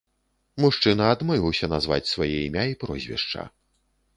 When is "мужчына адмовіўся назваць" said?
0.63-2.09